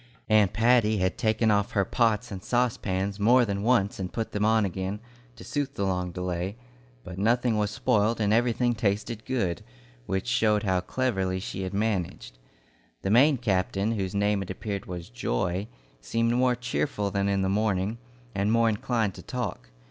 [0.29, 4.43] Aunt Patty had taken off her pots and saucepans more than once and put them
[4.43, 4.99] on again,
[5.35, 6.55] to suit the long delay;
[7.03, 9.61] but nothing was spoiled and everything tasted good,
[10.07, 12.39] which showed how cleverly she had managed.
[13.03, 15.67] The Maine captain whose name it appeared was Joy
[15.99, 17.99] seemed more cheerful than in the morning,
[18.33, 19.69] and more inclined to talk.